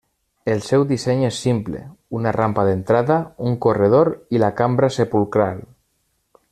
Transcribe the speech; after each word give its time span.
El 0.51 0.61
seu 0.67 0.85
disseny 0.91 1.19
és 1.27 1.41
simple: 1.47 1.81
una 2.21 2.33
rampa 2.37 2.65
d'entrada, 2.69 3.19
un 3.51 3.61
corredor 3.67 4.11
i 4.39 4.45
la 4.45 4.53
cambra 4.63 4.91
sepulcral. 5.01 5.63